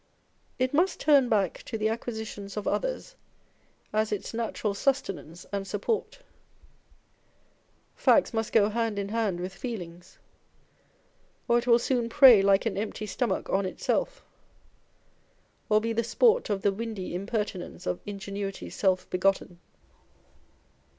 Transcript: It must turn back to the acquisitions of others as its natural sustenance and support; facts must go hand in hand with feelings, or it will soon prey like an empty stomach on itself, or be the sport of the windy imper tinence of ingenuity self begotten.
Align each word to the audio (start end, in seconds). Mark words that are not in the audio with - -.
It 0.57 0.73
must 0.73 0.99
turn 0.99 1.29
back 1.29 1.61
to 1.65 1.77
the 1.77 1.87
acquisitions 1.89 2.57
of 2.57 2.67
others 2.67 3.15
as 3.93 4.11
its 4.11 4.33
natural 4.33 4.73
sustenance 4.73 5.45
and 5.51 5.67
support; 5.67 6.21
facts 7.95 8.33
must 8.33 8.51
go 8.51 8.69
hand 8.69 8.97
in 8.97 9.09
hand 9.09 9.39
with 9.39 9.53
feelings, 9.53 10.17
or 11.47 11.59
it 11.59 11.67
will 11.67 11.77
soon 11.77 12.09
prey 12.09 12.41
like 12.41 12.65
an 12.65 12.77
empty 12.77 13.05
stomach 13.05 13.47
on 13.51 13.67
itself, 13.67 14.25
or 15.69 15.79
be 15.79 15.93
the 15.93 16.03
sport 16.03 16.49
of 16.49 16.63
the 16.63 16.71
windy 16.73 17.11
imper 17.15 17.45
tinence 17.45 17.85
of 17.85 18.01
ingenuity 18.07 18.71
self 18.71 19.07
begotten. 19.11 19.59